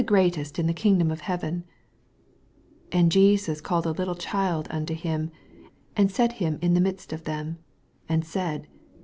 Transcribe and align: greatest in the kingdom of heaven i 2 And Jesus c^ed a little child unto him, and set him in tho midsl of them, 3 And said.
greatest 0.03 0.57
in 0.57 0.65
the 0.65 0.73
kingdom 0.73 1.11
of 1.11 1.21
heaven 1.21 1.63
i 1.63 2.93
2 2.95 2.97
And 2.97 3.11
Jesus 3.11 3.61
c^ed 3.61 3.85
a 3.85 3.89
little 3.91 4.15
child 4.15 4.65
unto 4.71 4.95
him, 4.95 5.29
and 5.95 6.09
set 6.11 6.33
him 6.41 6.57
in 6.59 6.73
tho 6.73 6.79
midsl 6.81 7.13
of 7.13 7.25
them, 7.25 7.59
3 8.07 8.15
And 8.15 8.25
said. 8.25 8.67